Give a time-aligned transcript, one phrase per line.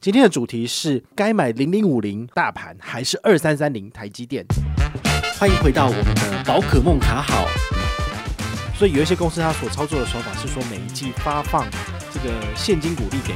[0.00, 4.46] 今天的主题是该买零零五零大盘还是二三三零台积电？
[5.36, 7.48] 欢迎回到我们的宝可梦卡好。
[8.76, 11.66] 所以有一些公司它所操作的手法是说每一季发放
[12.12, 13.34] 这个现金股利给。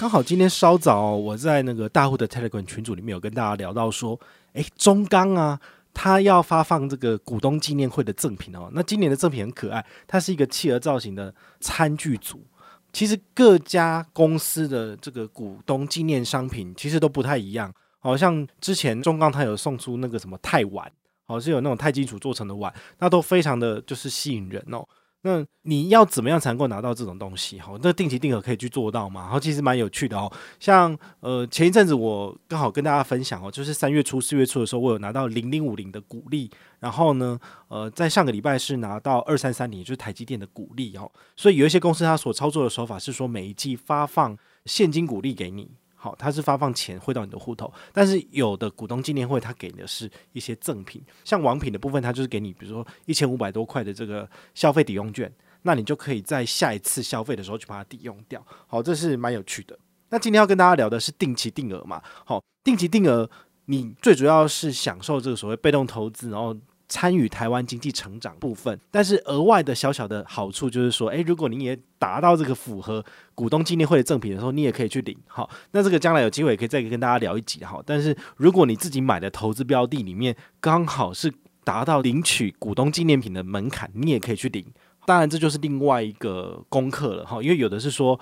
[0.00, 4.18] 刚好今天稍早我在那个大户的 Telegram 群组里面有跟大家聊到说，
[4.54, 5.60] 哎，中钢啊。
[5.98, 12.46] 他要发放这个股东纪念会的赠品哦，那今年的赠品很可爱，它是一个企鹅造型的餐具组。
[12.92, 20.92] 其实各家公司的这个股东纪念商品其实都不太一样，好像之前中钢它有送出那个什么钛碗，
[21.26, 24.86] 好是有那种钛金属做成的碗，那都非常的就是吸引人哦。
[25.26, 27.58] 那你要怎么样才能够拿到这种东西？
[27.58, 29.22] 哈，那定期定额可以去做到吗？
[29.22, 30.32] 然后其实蛮有趣的哦。
[30.60, 41.10] 像呃前一阵子我刚好跟大家分享哦，就是三月初四月初的时候，我有拿到零零五零的股利，然后呢，呃，在上个礼拜是拿到二三三零，就是台积电的股利哦。
[41.34, 45.72] 所以有一些公司它所操作的手法是说，每一季发放现金股利给你。
[46.06, 55.28] 好，它是发放钱汇到你的户头，但是有的股东纪念会，它给的是一些赠品，像王品的部分，它就是给你，比如说一千五百多块的这个消费抵用券，
[55.62, 58.40] 那你就可以在下一次消费的时候去把它抵用掉。
[58.68, 59.76] 好，这是蛮有趣的。
[60.10, 62.00] 那今天要跟大家聊的是定期定额嘛？
[62.24, 63.28] 好，定期定额，
[63.64, 66.56] 你最主要是享受这个所谓被动投资，然后。
[66.88, 75.16] 参与台湾经济成长部分，但是额外的小小的好处就是说，诶，如果你也达到这个符合股东纪念会的赠品的时候，你也可以去领。
[75.26, 77.64] 好，那这个将来有机会也可以再跟大家聊一集。
[77.64, 81.32] 好，但是如果你自己买的投资标的里面刚好是
[81.64, 84.64] 达到领取股东纪念品的门槛，你也可以去领。
[85.04, 87.26] 当然，这就是另外一个功课了。
[87.26, 88.18] 哈，因为有的是说，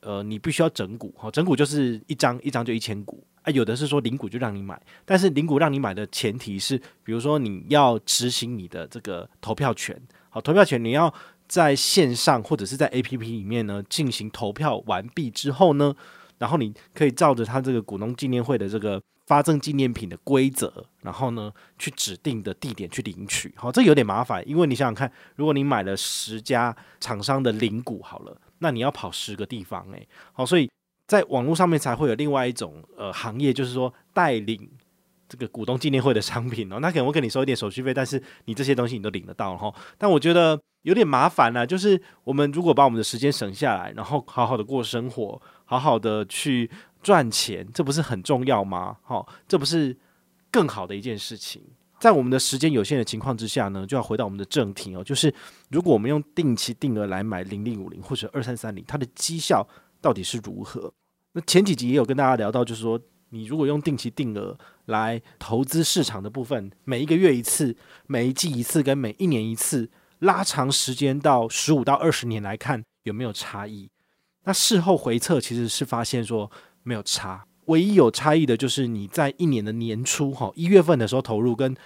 [0.00, 1.12] 呃，你必须要整股。
[1.16, 3.22] 好，整股就是一张一张就一千股。
[3.50, 11.12] 有的是说零股就让你买，但是零股让你买的前提是，比如说你要执行你的这个投票权，好，投票权你要
[11.46, 15.94] 在线上或者是在 APP 里面呢进行投票完毕之后呢，
[16.38, 30.68] 然后你可以照着他这个股东纪念会的这个发赠纪念品的规则，然后呢去指定的地点去领取，好，这有点麻烦，因为你想想看，如果你买了十家厂商的零股好了，那你要跑十个地方，诶，好，所以。
[31.08, 34.70] 在网络上面才会有另外一种呃行业，就是说带领
[35.28, 36.78] 这个股东纪念会的商品哦。
[36.80, 39.74] 那可能我给你收一点手续费，但是你这些东西你都领得到哈。
[39.96, 46.70] 但我觉得有点麻烦呢，就是我们如果把我们的时间省下来，然后好好的过生活，好好的去
[47.02, 48.98] 赚钱，这不是很重要吗？
[49.02, 49.96] 好，这不是
[50.52, 51.62] 更好的一件事情。
[51.98, 55.34] 在我们的时间有限的情况之下呢，就要回到我们的正题哦，就是
[55.70, 59.66] 如果我们用定期定额来买零零五零或者二三三零，它的绩效
[60.00, 60.92] 到底是如何？
[61.32, 62.98] 那前几集也有跟大家聊到，就是说，
[63.30, 67.76] 你如果用定期定额来投资市场的部分，每一个月一次，
[68.06, 73.90] 每一季一次，跟每一年一次，拉长时间到十五到二十年来看，有没有差异？
[74.44, 76.50] 那事后回测其实是发现说
[76.82, 81.76] 没有差，唯一有差异的就是你在一年的年初哈一月份的时候投入，跟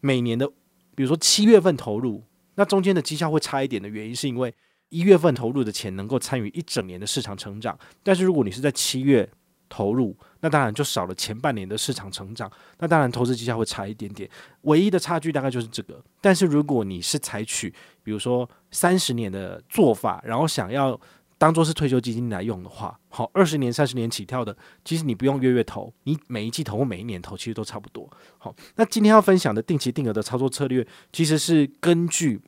[0.00, 0.46] 每年的
[0.94, 2.22] 比如说七月份投入，
[2.54, 4.54] 那中间的绩效会差一点的原因，是因为。
[4.92, 9.26] 一月份投入的钱能够参与一整年的市场成长，但是如果你是在七月
[9.70, 14.28] 投入，那当然就少了前半年的市场成长，那当然投资绩效会差一点点。
[14.62, 15.98] 唯一的差距大概就是这个。
[16.20, 17.72] 但是如果你是采取
[18.02, 21.00] 比如说三十年的做法，然后想要
[21.38, 24.54] 当做是退休基金来用的话，好，二十年、三十年起跳的，
[24.84, 28.06] 其实你不用月月投，你每一季投或每一年投，其实都差不多。
[28.36, 32.38] 好，那今天要分享的定期定额的操作策略，其实是根据。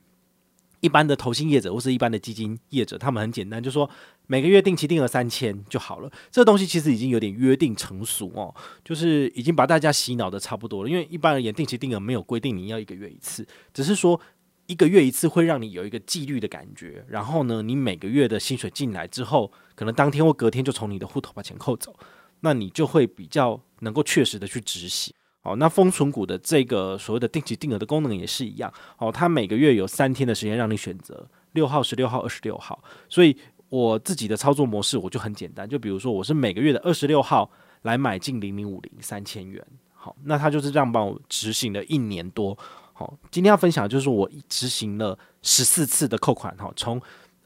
[0.84, 3.88] 一般的投信业者或是一般的基金业者，他们很简单，就说
[4.26, 6.12] 每个月定期定额三千就好了。
[6.30, 10.90] 这个东西其实已经有点约定成俗哦，就是已经把大家洗脑的差不多了。
[10.90, 14.20] 因为一般而言，定期定额没有规定你要一个月一次，只是说
[14.66, 17.02] 一个月一次会让你有一个纪律的感觉。
[17.08, 21.96] 然后呢，你每个月的薪水进来之后，可能当天或隔天就从你的户头把钱扣走，
[22.40, 25.14] 那你就会比较能够确实的去执行。
[25.46, 28.72] 好，那封存股的这个所谓的定期定额的功能也是一样。
[28.96, 32.82] 好，它每个月有三天的时间让你选择，六号、十六号、二十六号。
[33.10, 33.36] 所以
[33.68, 37.50] 我自己的操作模式我就很简单，就比如说我是每个月的二十六号
[37.82, 39.62] 来买进零零五零三千元。
[39.92, 42.56] 好，那它就是这样帮我执行了一年多。
[42.94, 46.56] 好，今天要分享的就是我执行了十四次的扣款。
[46.56, 46.98] 哈，从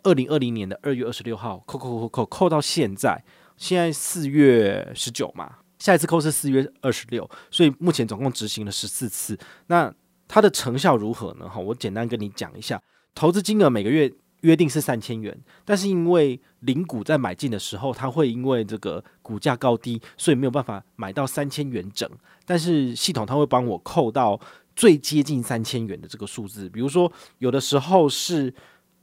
[0.04, 3.24] 二零二零年的二月二十六号扣扣扣扣扣到现在，
[3.56, 5.56] 现在四月十九嘛。
[5.78, 9.38] 下一次扣是四月二十六，所以目前总共执行了十四次。
[9.68, 9.92] 那
[10.26, 11.48] 它的成效如何呢？
[11.48, 12.80] 哈，我简单跟你讲一下。
[13.14, 22.08] 投资金额每个月约定是三千元，但是因为零股在买进的时候，它会因为这个股价高低，所以没有办法买到三千元整。
[22.44, 24.38] 但是系统它会帮我扣到
[24.76, 28.52] 最接近三千元的这个数字，比如说有的时候是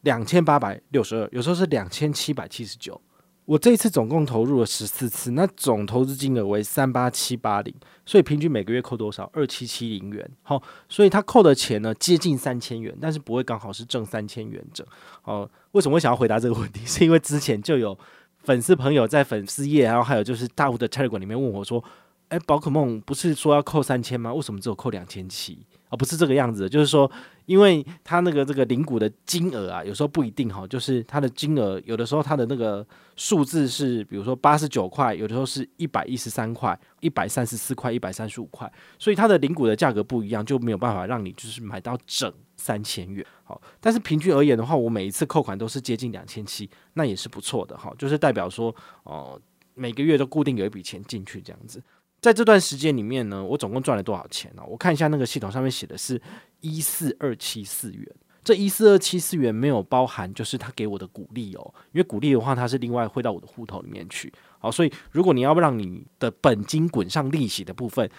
[0.02, 3.02] 两千八百六十二，有时候是两千七百七十九。
[3.46, 7.72] 我这一次总共投入了十四次，那总投资金额为三八七八零，
[8.04, 9.30] 所以平均每个月扣多少？
[9.34, 10.28] 二七七零元。
[10.42, 14.86] 好，所以他扣的钱呢，接近三千元，但是不会刚好是挣三千元整。
[15.22, 16.84] 好，为什么会想要回答这个问题？
[16.88, 17.96] 是因为之前就有
[18.40, 21.84] 粉丝朋友在粉丝页，然后还有就是大户的 Telegram 里面问我说
[22.30, 24.34] ：“诶，宝可梦不是说要扣三千吗？
[24.34, 25.60] 为什么只有扣两千七？”
[25.96, 27.10] 不是这个样子的，就是说。
[27.46, 32.84] 因为它那个这个零股的金额啊，有时候不一定哈，就是它的金额有的时候它的那个
[33.16, 43.24] 数字是，比如说八十九块，有的时候是一百一十三块、一百三十四块、一百三十五块，所以它的零股的价格不一样，就没有办法让你就是买到整三千元。
[43.44, 49.40] 好，但是平均而言的话，我每一次扣款都是接近两千七，那也是不错的哈，就是代表说哦、
[49.76, 51.80] 每个月都固定有一笔钱进去这样子。
[52.26, 54.64] 在这段时间里面呢，我总共赚了多少钱呢？
[54.68, 56.20] 我看一下那个系统上面写的是
[56.60, 64.34] 一四二七四元，这一四二七四元没有包含就是他给我的股利哦，因为股利的话它是另外汇到我的户头里面去。
[64.58, 68.10] 好，所以如果你要让你的本金滚上利息的部分，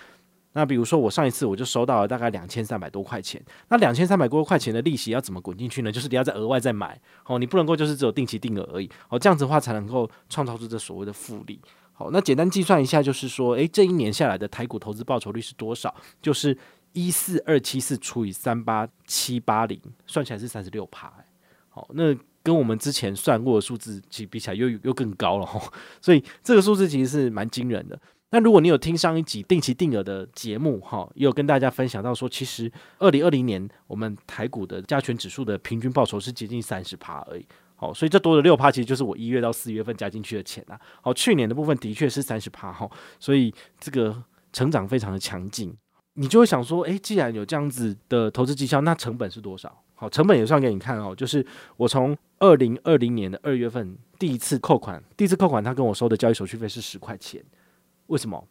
[0.52, 5.90] 那比如说我上一次我就收到了大概两千三百多块钱，那两千三百多块钱的利息要怎么滚进去呢？
[5.90, 11.60] 就是你要再额外再买哦，你不能够就是只有定期定额而已哦，这样子的话才能够创造出这所谓的复利。
[11.98, 15.94] 好，那简单计算一下，就是说，诶，这一年下来的台股投资报酬率是多少？
[16.20, 16.56] 就是
[16.92, 21.10] 一四二七四除以三八七八零，算起来是三十六趴。
[21.70, 25.58] 好，那跟我们之前算过的数字其实比起来又又更高了哈。
[26.02, 27.98] 所以这个数字其实是蛮惊人的。
[28.30, 37.46] 那如果你有听上一集定期定额的节目哈，也有跟大家分享到说，其实二零二零年我们台股的加权指数的平均报酬是接近三十趴而已。
[37.76, 40.80] 好，所以这多的六趴其实就是我一月到四月份加进去的钱啊。
[41.02, 42.90] 好，去年的部分的确是三十趴哈，
[43.20, 45.76] 所以这个成长非常的强劲。
[46.14, 49.82] 你就会想说，诶，既然有这样子的投资绩效，那成本是多少？
[49.94, 51.46] 好，成本也算给你看哦，就是
[51.76, 57.44] 我从二零二零年的二月份第一次扣款，第一次扣款他跟我收的交易手续费是十块钱，
[58.06, 58.42] 为什么？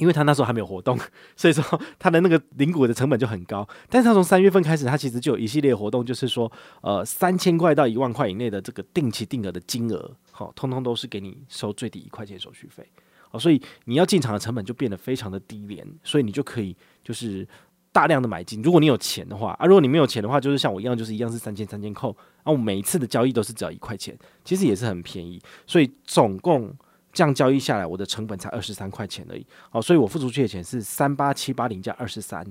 [0.00, 0.98] 因为他那时候还没有活动，
[1.36, 1.62] 所以说
[1.98, 3.68] 他的那个领股的成本就很高。
[3.88, 6.50] 但是他从三月份开始，他其实就有一系列活动，就是说，
[6.80, 12.82] 呃，三千块到一万块以内的这个定期定额的金额，好，通通都是给你收最低一块钱手续费，
[13.28, 16.74] 好，所以你要进场的成本就变得非常的低廉，所以你就可以
[17.04, 17.46] 就是
[17.92, 18.62] 大量的买进。
[18.62, 26.74] 如果你有钱的话，啊，如果你没有钱的话，就是像我一样，就是一样是三千三千扣，然后每一次的交易都是只要一块钱，其实也是很便宜，所以总共。
[27.12, 29.46] 这样交易下来，我的成本才二十三块钱而已。
[29.70, 32.46] 好，所以我付出去的钱是三八七八零加二十三。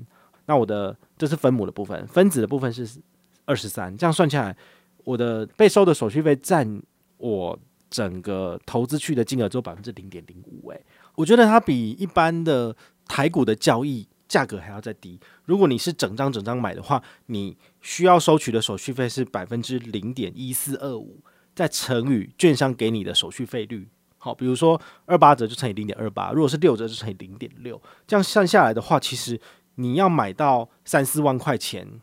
[0.46, 3.00] 那我的这是分母的部分，分子的部分是
[3.46, 3.96] 二十三。
[3.96, 4.58] 这样算下来，
[5.04, 6.82] 我的被收的手续费占
[7.18, 7.58] 我
[7.90, 10.70] 整个投资去的金额只有百分之零点零五。
[10.72, 10.86] 诶，
[11.16, 12.76] 我觉得它比一般的
[13.08, 15.20] 台股的交易价格还要再低。
[15.46, 21.24] 如果你是整张整张买的话，你需要收取的手续费是百分之零点一四二五，
[21.56, 23.88] 再乘以券商给你的手续费率。
[24.20, 29.40] 好，比如说二八折就乘以零点二八，如果是六折就乘以零点六，这样算下来的话，其实
[29.76, 32.02] 你要买到三四万块钱，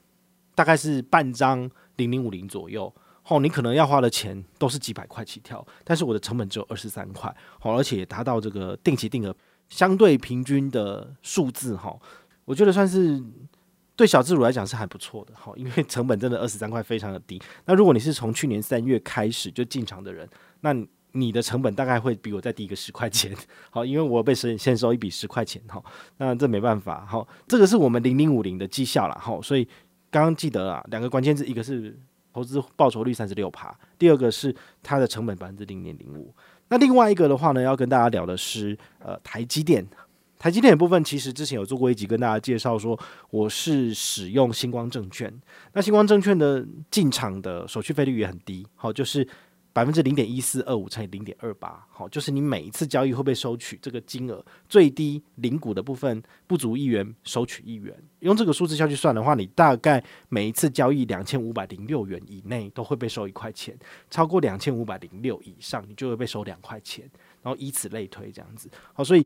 [0.54, 2.92] 大概是半张零零五零左右。
[3.22, 9.34] 好，你可能要花的钱都是几百块起跳，但是我的成本只有二十三块，好，而且也达到这个定期定额
[9.68, 11.98] 相对平均的数字，哈，
[12.44, 13.20] 我觉得算是
[13.96, 17.42] 对小自主来讲是还不错的，好，因为成本真的二十三块非常的低。
[17.64, 20.28] 那如果你是从去年三月开始就进场的人，
[20.60, 20.72] 那
[21.18, 23.34] 你的成本大概会比我再低个十块钱，
[23.70, 25.82] 好，因为我被先先收一笔十块钱，哈，
[26.18, 29.66] 那这没办法，好，这个是我们零零五零的绩效了，哈，所以
[30.10, 31.98] 刚刚记得啊，两个关键字，一个是
[32.34, 36.34] 投资报酬率三十六趴，第二个是它的成本百分之零点零五，
[36.68, 39.86] 那另外一个的话呢，要跟大家聊的是呃台积电，
[40.38, 42.98] 台积电的部分其实之前有做过一集跟大家介绍说，
[43.30, 45.32] 我是使用星光证券，
[45.72, 49.26] 那星光证券的进场的手续费率也很低，好，就是。
[49.76, 57.94] 百分之零点一四二五乘以零点二八，好，就是你每一次交易会被收取这个金额最低零股的部分不足一元，收取一元。
[58.20, 63.78] 用这个数字下去算的话，你大概每一次交易两千五百零六元以内都会被收一块钱，
[64.10, 67.04] 超过两千五百零六以上，你就会被收两块钱，
[67.42, 68.70] 然后以此类推这样子。
[68.94, 69.22] 好，所以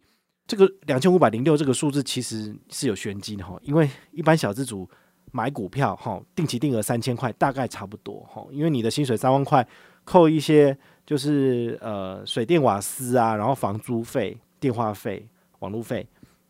[0.49, 4.91] 这个两千五百零六这个数字其实是有玄机的哈，因为一般小资主
[5.31, 9.65] 买股票哈，定期定额三千块大概差不多哈，因为你的薪水三万块。
[10.05, 10.77] 扣一些
[11.07, 15.27] 就是呃水电瓦斯啊，然后房租费、电话费、
[15.61, 16.07] 网络费，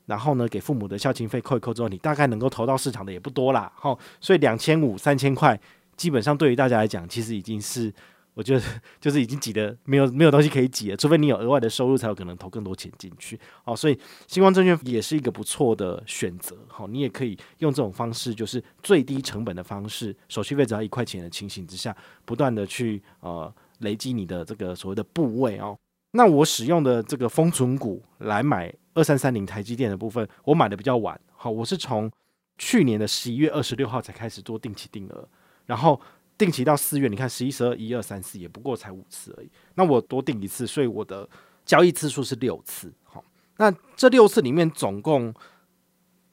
[0.06, 5.58] 然后呢给父母的孝亲费扣一扣之后，你大概能够投到市场的也不多啦，好，所以两千五、三千块
[5.96, 7.92] 基本上对于大家来讲，其实已经是。
[8.34, 8.64] 我觉得
[9.00, 13.38] 就是已经挤得没有没有东西可以挤了，除非你有额外的收入，才有可能投更多钱进去。
[13.64, 16.56] 好，所以新光证券也是一个不错的选择。
[16.68, 21.94] 好，你也可以用这种方式，就是最低成本的方式，手续费只要一块钱的情形之下，
[22.24, 25.76] 不断的去呃累积你的这个所谓的部位哦。
[26.12, 31.20] 那我使用的这个封存股来买二三三零台积电的部分，我买的比较晚。
[31.34, 32.10] 好，我是从
[32.58, 35.28] 去年的十一月二十六号才开始做定期定额，
[35.66, 36.00] 然后。
[36.40, 39.50] 定期到四月，你看十一、十二、一二、三、四，也不过才五次而已。
[39.74, 41.28] 那我多定一次，所以我的
[41.66, 42.90] 交易次数是六次。
[43.04, 43.22] 好，
[43.58, 45.34] 那这六次里面总共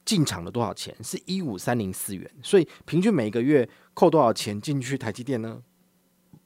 [0.06, 0.96] 进场了多少钱？
[1.04, 2.30] 是一五三零四元。
[2.42, 5.60] 所以平均每个月扣多少钱进去台积电呢？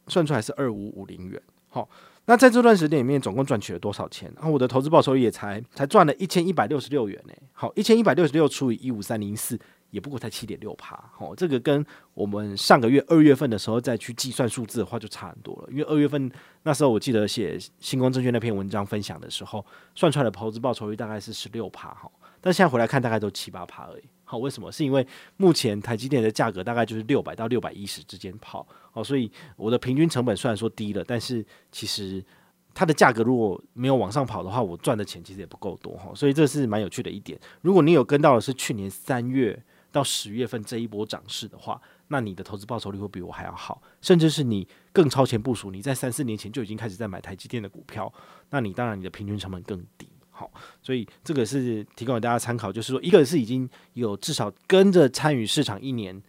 [0.09, 1.41] 算出来是二五五零元。
[1.69, 1.89] 好，
[2.25, 4.29] 那在这段时间里面总共赚取了多少钱？
[4.41, 7.33] 啊，我的投资报酬也才才赚了一千一百六十六元呢。
[7.53, 9.57] 好，一千一百六十六除以一五三零四。
[9.93, 11.85] 也不过才七点六趴，哦，这个跟
[12.15, 15.69] 我们上个月二月份的时候再去计算数字的话，就差很多了。
[15.71, 16.33] 因为二月份
[16.63, 24.03] 那时候我记得写新光证券那篇文章分享的时候，算出来的投资报酬率大概是十六趴，哈，但现在回来看大概都七八趴而已。
[24.25, 24.73] 好，为什么？
[24.73, 25.07] 是因为
[25.37, 32.25] 目前台积电的价格大概就是六百到六百一十之间跑，哦，所以我的平均成本虽然说低了，但是其实
[32.73, 37.39] 它的价格如果没有往上跑的话，我赚的钱其实也不够多，哈，所以这是蛮有趣的一点。
[37.61, 39.63] 如果你有跟到的是去年三月。
[39.93, 45.71] 到十月份这一波涨势的话，那你的投资报酬率会比我还要好，甚至是你更超前部署。
[45.71, 48.13] 你在三四年前就已经开始在买台积电的股票，
[48.51, 50.09] 那你当然你的平均成本更低。
[50.31, 50.51] 好，
[50.83, 56.21] 所以这个是提供给大家参考，就是说，一个是已经有至少跟着参与市场一年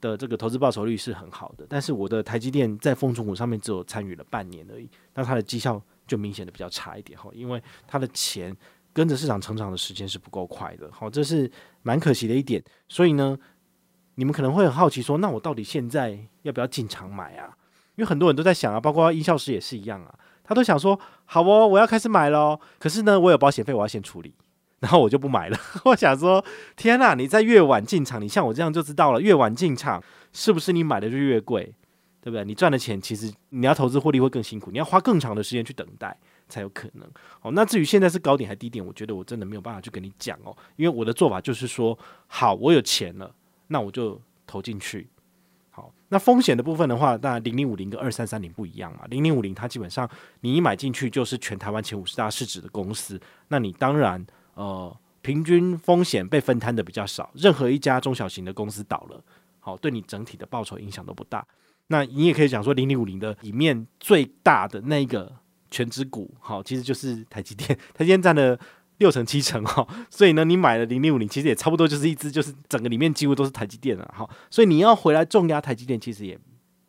[0.00, 8.56] 的这个投资报酬率是很好的，但是我的台积电在丰存股上面只有参与了半年而已，那它的绩效就明显的比较差一点哈，因为它的钱。
[8.90, 11.48] 跟着市场成长的时间是不够快的，好，这是
[11.88, 12.62] 蛮可惜的一点。
[12.86, 13.38] 所以呢，
[14.16, 17.56] 你们可能会很好奇说，那我到底现在要不要进场买啊？
[17.96, 20.14] 因为很多人都在想啊，包括音效师也是一样啊，
[20.44, 22.60] 他都想说，好哦，我要开始买咯。
[22.78, 24.34] 可是呢，我有保险费，我要先处理，
[24.80, 25.58] 然后我就不买了。
[25.86, 26.44] 我想说，
[26.76, 30.02] 天哪，你在越晚进场，你像我这样就知道了，越晚进场
[30.32, 31.74] 是不是你买的就越贵，
[32.20, 32.44] 对不对？
[32.44, 36.16] 你赚的钱其实你要投资获利会更辛苦，你要花更长的时间去等待。
[36.48, 37.08] 才有可能
[37.42, 37.50] 哦。
[37.52, 40.56] 那至于现在是高点还是低点，我觉得我真的没有办法去跟你讲哦。
[40.76, 43.34] 因为我的做法就是说，好，我有钱了，
[43.66, 45.08] 那我就投进去。
[45.70, 49.04] 好，那风险的部分的话，当然零零五零跟二三三零不一样嘛。
[49.08, 50.08] 零零五零它基本上
[50.40, 57.30] 你一买进去就是全台湾前五十大市值的公司，那你当然呃平均风险被分摊的比较少。
[57.34, 59.22] 任何一家中小型的公司倒了，
[59.60, 61.46] 好，对你整体的报酬影响都不大。
[61.86, 65.32] 那你也可以讲说零零五零的里面最大的那个。
[65.70, 68.58] 权值股好，其实就是台积电， 台积电占了
[68.98, 76.38] 六成七成哈，所以呢，你买了零零五零，其实也差不多就是一只，就是整个里面几乎都是台积电了哈，所以你要回来重压台积电，其实也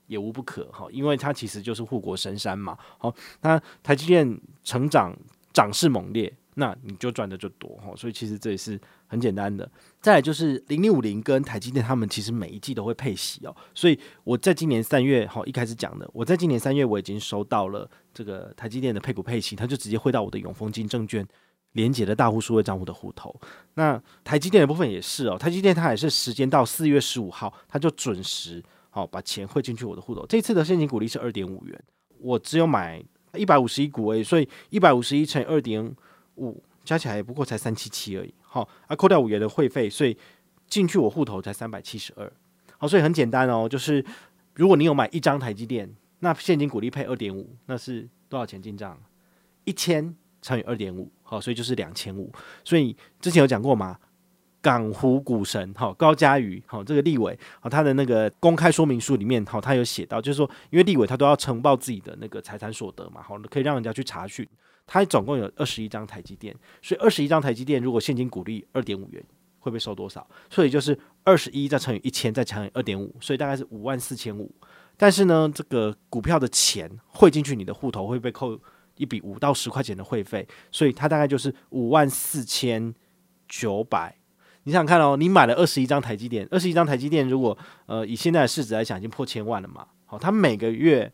[0.08, 5.16] 也无不可哈，因为它其实就是护国神山嘛，好，那台积电成长
[5.54, 6.34] 涨势猛烈。
[6.56, 9.70] 那你就赚的就多哈，所以其实这也是很简单的。
[10.02, 13.56] 再来就是零零五零跟台积电，他们其实每一季都会配息哦。
[13.74, 17.90] 所以我在今年三月哈一开始讲的，我在今年三月我已经收到了
[18.20, 21.26] 这个台积电的配股配息，它就直接汇到我的永丰金证券
[21.72, 23.34] 连结的大户数位账户的户头。
[23.76, 30.26] 那台积电的部分也是哦，台积电它也是时间到四月十五号，它就准时好把钱汇进去我的户头。
[30.28, 31.82] 这次的现金股利是二点五元，
[32.20, 33.02] 我只有买
[33.36, 35.96] 一百五十一股而已，所以一百五十一乘以二点。
[36.36, 40.18] 五加起来也不过才三七七而已，好，啊扣掉五元的会费，所以
[40.68, 42.32] 进去我户头才三百七十二，
[42.78, 44.04] 好，所以很简单哦，就是
[44.56, 49.00] 如果你有买一张台积电，那现金股利配二点五，那是多少钱进账？
[49.64, 52.32] 一千乘以二点五，好，所以就是两千五。
[52.64, 53.98] 所以之前有讲过嘛，
[54.62, 64.48] 港湖股神好高嘉瑜好这个立委好他的那个公开说明书里面好他有写到，就是说因为立委他都要呈报自己的那个财产所得嘛，好可以让人家去查询。
[64.86, 69.24] 他总共有二十一张台积电，所以二十一张台积电如果现金股利二点五元，
[69.60, 70.28] 会被收多少？
[70.50, 74.52] 所以就是二十一再乘以一千再乘以二点五，所以大概是五万四千五。
[75.02, 78.60] 但是呢，这个股票的钱汇进去你的户头会被扣
[78.98, 82.94] 一笔五到十块钱的会费，所以它大概就是五万四千
[83.48, 84.14] 九百。
[84.64, 89.88] 你想看哦，你买了二十一张台积电，二十一张台积电如果呃以现在的市值来讲，已经破千万了嘛？
[90.06, 91.10] 好，它每个月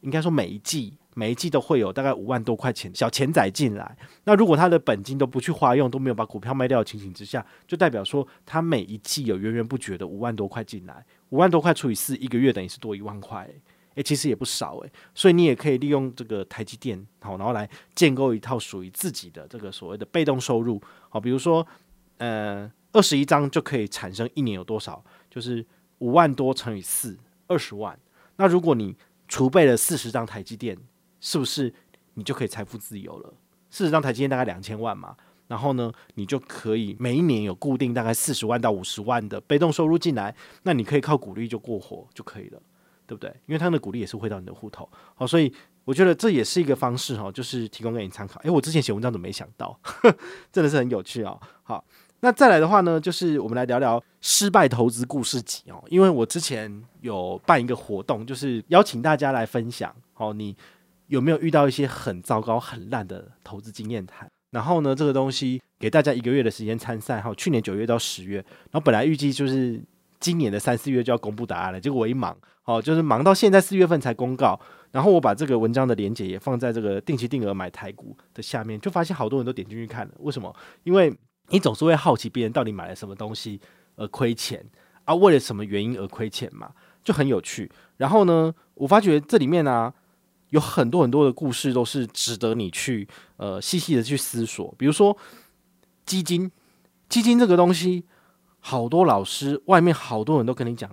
[0.00, 0.98] 应该说每一季。
[1.14, 13.48] 每一季都会有大概五万多块钱小钱仔进来，那如果他的本金都不去花用，都没有把股票卖掉的情形之下，就代表说他每一季有源源不绝的五万多块进来，五万多块除以四，一个月等于是多一万块，
[13.94, 14.92] 诶，其实也不少诶。
[15.14, 21.66] 所以你也可以利用这个台积电好，然后来建构一套属于自己的这个所谓的被动收入好，比如说
[22.18, 25.64] 呃二十一张就可以产生一年有多少，就是
[25.98, 27.18] 五万多乘以四。
[27.50, 27.98] 二十万。
[28.36, 28.94] 那如果你
[29.26, 30.76] 储备了四十张台积电，
[31.18, 31.72] 是不是
[32.12, 33.32] 你就可以财富自由了？
[33.70, 35.16] 四十张台积电大概两千万嘛，
[35.48, 42.62] 然后呢，你就可以每一年有固定大概四十万到五十万的被动收入进来，那你可以靠股利就过活就可以了，
[43.06, 43.28] 对不对？
[43.46, 45.52] 因为他的股利也是汇到你的户头，好，所以
[45.84, 48.38] 我觉得这也是一个方式哈，就是提供给你参考。
[48.42, 49.78] 诶，我之前写文章怎么没想到？
[50.52, 51.40] 真的是很有趣哦。
[51.62, 51.82] 好，
[52.20, 60.54] 那再来的话呢，就是我们来聊聊失败投资故事集哦，因为我之前有办一个活动，就是邀请大家来分享哦，你。
[61.08, 64.30] 有没有遇到一些很糟糕、很烂的投资经验谈？
[64.50, 67.20] 然后呢，这个东西给大家一个月的时间参赛。
[67.20, 69.78] 哈，去年九月到十月，然后本来预计就是
[70.18, 74.58] 今年的三四月就要公布答案了，结果我一忙，哦，就是忙到现在四月份才公告。
[74.90, 80.14] 然后我把这个文章的连接也放在这个定期定额买台股的下面，就发现好多人都点进去看了。
[80.20, 80.54] 为什么？
[80.84, 81.14] 因为
[81.48, 83.60] 你总是会好奇别人到底买了什么东西
[83.96, 84.64] 而亏钱
[85.04, 85.14] 啊？
[85.14, 86.70] 为了什么原因而亏钱嘛？
[87.04, 87.70] 就很有趣。
[87.98, 89.94] 然后呢，我发觉这里面呢、啊。
[90.50, 95.16] 有很多很多的故事都是值得你去呃细细的去思索，比如说
[96.06, 96.50] 基金，
[97.08, 98.04] 基金这个东西，
[98.60, 100.90] 好多老师外面好多人都跟你讲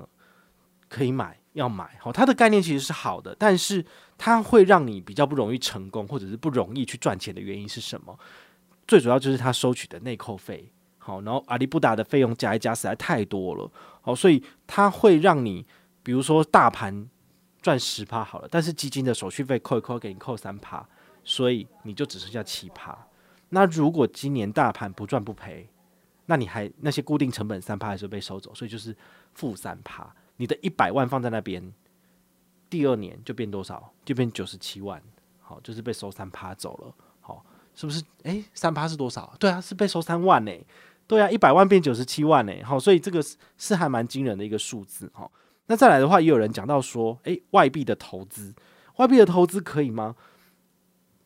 [0.89, 3.85] 可以买要买，好，它的概念其实是好的，但是
[4.17, 8.19] 它会让你比较不容易成功，或者是不容易去赚钱的原因是什么？
[8.85, 13.71] 最主要就是它收取的内扣费，好，然后阿里不达的费用加一加实在太多了，
[14.01, 15.65] 好，所以它会让你
[16.03, 17.09] 比如说大盘。
[17.65, 20.87] 赚十趴好了，但是基金的手续费扣一扣，给你扣三趴，
[21.23, 22.95] 所以你就只剩下七趴。
[23.49, 25.67] 那如果今年大盘不赚不赔，
[26.27, 28.95] 那你还那些固定成本三趴还是被收走，所以就是
[29.33, 30.15] 负三趴。
[30.37, 31.73] 你的一百万放在那边，
[32.69, 33.91] 第二年就变多少？
[34.05, 35.01] 就变九十七万。
[35.41, 36.93] 好，就是被收三趴走了。
[37.19, 37.43] 好，
[37.73, 38.03] 是不是？
[38.25, 39.33] 诶，三趴是多少？
[39.39, 40.51] 对啊，是被收三万呢。
[41.07, 42.53] 对啊，一百万变九十七万呢。
[42.63, 45.09] 好，所以这个是是还蛮惊人的一个数字。
[45.15, 45.27] 哈。
[45.67, 48.53] 那再来的话，也有人讲到说，诶，外币的投资，
[48.97, 50.15] 外币的投资可以吗？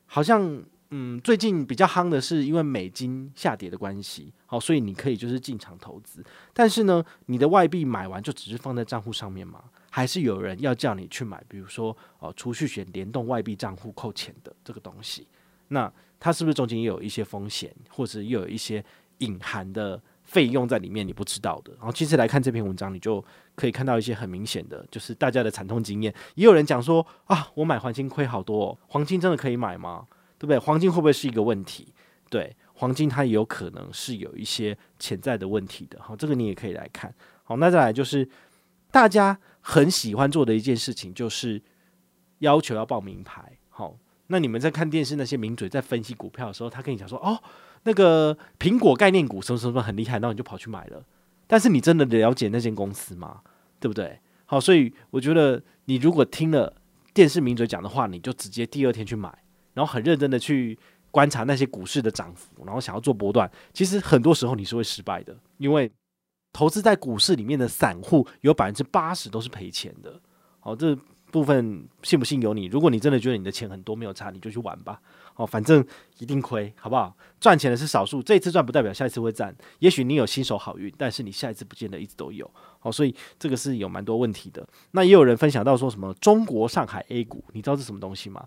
[0.05, 6.24] 好像，嗯，最近比较夯的是因为美金下跌的关系，好，所以你可以就是进场投资。
[6.53, 9.63] 但是呢，你的外币买完就只是放在账户上面吗？
[9.89, 15.27] 还是有人要叫你去买，比如说哦，储蓄险联动外币账户扣钱的这个东西？
[15.67, 18.84] 那它是不是中间也有一些风险，或者又有一些
[19.17, 20.02] 隐含的？
[20.29, 23.23] 费用在里面你不知道的，然后其实来看这篇文章，你就
[23.55, 26.13] 可以看到一些很明显的，就是大家的惨痛经验。
[26.35, 30.05] 也有人讲说啊，我买黄金亏好多，黄金真的可以买吗？
[30.37, 30.59] 对不对？
[30.59, 31.91] 黄金会不会是一个问题？
[32.29, 35.99] 对，黄金它也有可能是有一些潜在的问题的。
[35.99, 37.11] 好，这个你也可以来看。
[37.43, 38.29] 好，那再来就是
[38.91, 41.59] 大家很喜欢做的一件事情，就是
[42.37, 43.57] 要求要报名牌。
[43.69, 47.41] 好，那你们在看电视那些名嘴在分析股票的时候，他跟你讲说哦。
[47.83, 51.03] 那个苹果概念股什么什么很厉害，然后你就跑去买了。
[51.47, 53.41] 但是你真的了解那间公司吗？
[53.79, 54.19] 对不对？
[54.45, 56.75] 好，所以我觉得你如果听了
[57.13, 59.29] 电视名嘴讲的话，你就直接第二天去买，
[59.73, 60.77] 然后很认真的去
[61.11, 63.49] 观察那些股市的涨幅，然后想要做波段。
[63.73, 65.91] 其实很多时候你是会失败的，因为
[66.51, 70.19] 投资在股市里面的散户有百分之八十都是赔钱的。
[70.59, 70.95] 好，这
[71.31, 72.65] 部分信不信由你。
[72.65, 75.01] 如果你真的觉得你的钱很多没有差，你就去玩吧。
[75.35, 75.85] 哦，反正
[76.17, 77.15] 一定亏，好不好？
[77.39, 79.55] 赚钱的是少数，这一次赚不代表下一次会赚。
[79.79, 82.49] 也许你有新手好运，但是你下一次不见得一直都有。
[82.79, 84.67] 好，所以这个是有蛮多问题的。
[84.91, 88.45] 那也有人分享到说什么中国上海 A 股，你知道是什么东西吗？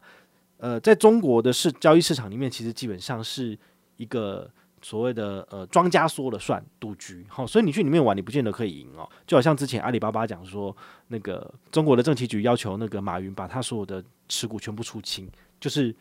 [0.59, 3.59] 呃，在中国的市交易市场里面，其实基本上是
[3.97, 4.51] 一个
[4.83, 7.25] 所谓的呃庄家说了算赌局。
[7.29, 9.09] 好，所以你去里面玩，你不见得可以赢哦。
[9.27, 10.77] 就好像之前阿里巴巴讲说，
[11.09, 15.95] 那个中国的政企局要求那个马云把他所有的持股全部出清，就是。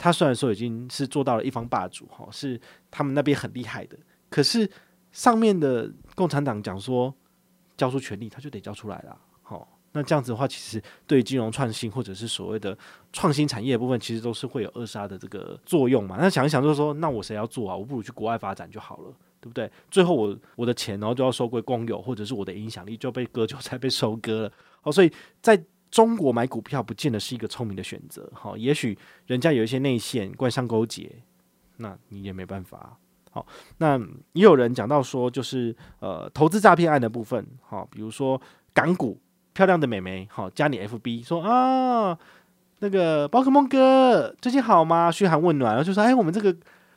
[0.00, 3.98] 他虽然说已经是做到了一方霸主，哈，是他们那边很厉害的，
[4.30, 4.70] 可是
[5.10, 7.12] 上面的共产党讲说
[7.76, 12.76] 交出权力，他就得交出来了，好，那这样子的话，其实对金融创新或者是所谓的
[13.12, 16.16] 创新产业部分，其实都是会有扼杀的这个作用嘛。
[16.18, 17.76] 那想一想，就是说，那我谁要做啊？
[17.76, 19.70] 我不如去国外发展就好了，对不对？
[19.90, 25.62] 最后我我的钱然后就要收归公有，或者是我的影响力就被割韭菜被收割了，好，所以在。
[25.90, 31.10] 中国买股票不见得是一个聪明的选择，好，也许人家有一些内线官商勾结，
[31.78, 32.98] 那你也没办法。
[33.30, 33.46] 好，
[33.78, 33.98] 那
[34.34, 38.38] 也有人讲到说，就是呃，投资诈骗案的部分，好，比如说
[38.74, 39.18] 港股
[39.58, 42.16] 漂亮的美眉，好，加你 FB 说啊，
[42.78, 45.10] 那个宝可梦哥最近好吗？
[45.10, 46.56] 嘘寒问暖，然后就说，哎，我们这个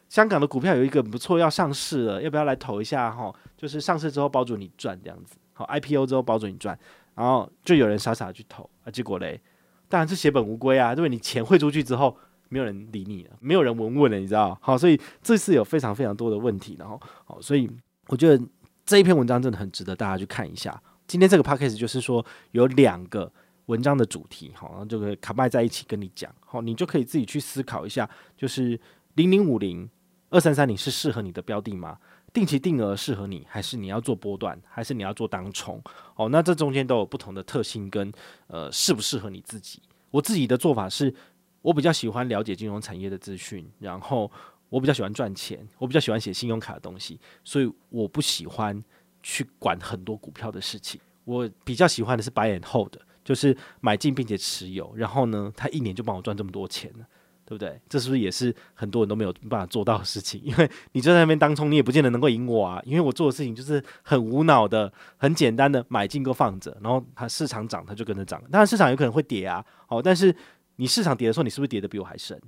[0.10, 3.10] 香港的股票有一个不错要上市了，要不要来投一下？
[3.10, 6.78] 哈，就是上市之后包准你赚这样子，好，IPO 之后包准你赚。
[7.16, 9.42] 然后就有人傻傻的去投啊，结果嘞，
[9.90, 10.94] 当然是血本无归啊！
[10.94, 12.16] 因为你钱汇出去之后，
[12.50, 14.56] 没有人理你了，没有人闻问了，你知道？
[14.62, 17.68] 好，所以这次有非常非常多的问题，然后好，所以
[18.10, 18.40] 我觉得
[18.86, 20.80] 这一篇文章真的很值得大家去看一下。
[21.08, 23.32] 今天这个 podcast 就是说有两个
[23.66, 28.80] 文章的主题，好，然后就可以卡麦在一起跟你讲，好，你就可以自己去思考一下，就是
[29.16, 29.90] 零零五零
[30.30, 31.98] 二三三零是适合你的标的吗？
[32.34, 35.82] 定期定额适合你，还是你要做波段，还是你要做当冲？
[36.16, 38.10] 哦，那这中间都有不同的特性跟
[38.48, 39.82] 呃适不适合你自己。
[40.12, 41.14] 我自己的做法是，
[41.62, 44.32] 我比较喜欢了解金融产业的资讯，然后
[44.70, 48.82] 我比较喜欢赚钱，我比较喜欢写信用卡的东西，所以我不喜欢
[49.22, 51.00] 去管很多股票的事情。
[51.24, 57.06] 我比较喜欢的是 buy and hold，就是买进并且持有，然后呢，他一年就帮我赚这么多钱了。
[57.44, 57.78] 对不对？
[57.90, 60.42] 这是不是也是很多人都没有办法做到的事情？
[60.42, 62.82] 因为你就在那边当冲，你也不见得能够赢我啊。
[62.86, 68.42] 因为我做的事情就是很无脑的、很简单的买进，个放着，然后它市场涨，它就跟着涨。
[68.50, 70.34] 当然市场有可能会跌啊，好，但是
[70.78, 72.40] 你市场跌的时候，你是不是跌得比我还深？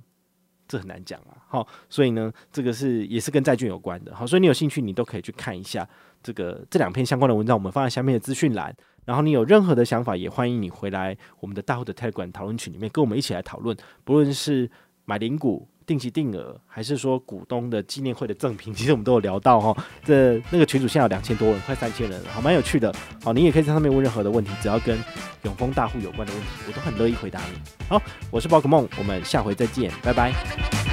[0.66, 1.36] 这很难讲啊。
[1.48, 4.14] 好，所以呢，这个是也是跟债券有关的。
[4.14, 5.86] 好，所以你有兴趣，你都可以去看一下
[6.24, 8.74] 这个这两篇相关的文章，我们放在下面的资讯栏。
[9.04, 14.68] 然后你有任何的想法，也欢迎你回来我们的大户的 Telegram 讨论群里面，跟我们一起来讨论，不论是。
[15.06, 19.84] 买零股、定期定额，还是说股东的纪念会的赠品，其实我们都有聊到哈。
[20.02, 22.90] 这那个群主现在有两千多人，快三千人了，好，蛮有趣的。
[23.22, 24.98] 好，你也可以在上面问任何的问题，只要跟
[25.42, 27.58] 永丰大户有关的问题，我都很乐意回答你。
[27.86, 30.83] 好，我是宝可梦，我们下回再见，拜拜。